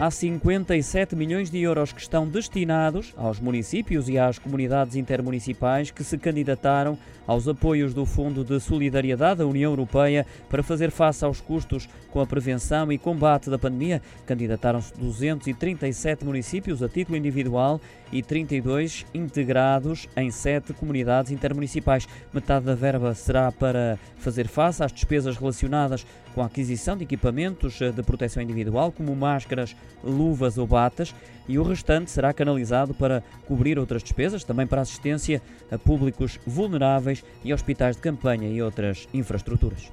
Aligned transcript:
Há 0.00 0.10
57 0.10 1.14
milhões 1.14 1.48
de 1.48 1.60
euros 1.60 1.92
que 1.92 2.00
estão 2.00 2.26
destinados 2.26 3.14
aos 3.16 3.38
municípios 3.38 4.08
e 4.08 4.18
às 4.18 4.38
comunidades 4.38 4.96
intermunicipais 4.96 5.90
que 5.90 6.02
se 6.02 6.18
candidataram 6.18 6.98
aos 7.26 7.46
apoios 7.46 7.94
do 7.94 8.04
Fundo 8.04 8.44
de 8.44 8.58
Solidariedade 8.58 9.38
da 9.38 9.46
União 9.46 9.70
Europeia 9.70 10.26
para 10.48 10.62
fazer 10.62 10.90
face 10.90 11.24
aos 11.24 11.40
custos 11.40 11.88
com 12.10 12.20
a 12.20 12.26
prevenção 12.26 12.90
e 12.90 12.98
combate 12.98 13.48
da 13.48 13.58
pandemia. 13.58 14.02
Candidataram-se 14.26 14.92
237 14.98 16.24
municípios 16.24 16.82
a 16.82 16.88
título 16.88 17.16
individual 17.16 17.80
e 18.10 18.22
32 18.22 19.06
integrados 19.14 20.08
em 20.16 20.30
sete 20.30 20.72
comunidades 20.72 21.30
intermunicipais. 21.30 22.08
Metade 22.32 22.66
da 22.66 22.74
verba 22.74 23.14
será 23.14 23.52
para 23.52 23.98
fazer 24.16 24.48
face 24.48 24.82
às 24.82 24.92
despesas 24.92 25.36
relacionadas 25.36 26.04
com 26.34 26.42
a 26.42 26.46
aquisição 26.46 26.96
de 26.96 27.04
equipamentos 27.04 27.78
de 27.78 28.02
proteção 28.02 28.42
individual, 28.42 28.90
como 28.90 29.14
máscaras, 29.14 29.76
luvas 30.02 30.58
ou 30.58 30.66
batas, 30.66 31.14
e 31.48 31.58
o 31.58 31.62
restante 31.62 32.10
será 32.10 32.32
canalizado 32.32 32.94
para 32.94 33.22
cobrir 33.46 33.78
outras 33.78 34.02
despesas, 34.02 34.44
também 34.44 34.66
para 34.66 34.80
assistência 34.80 35.42
a 35.70 35.78
públicos 35.78 36.38
vulneráveis 36.46 37.24
e 37.44 37.52
hospitais 37.52 37.96
de 37.96 38.02
campanha 38.02 38.48
e 38.48 38.62
outras 38.62 39.08
infraestruturas. 39.12 39.90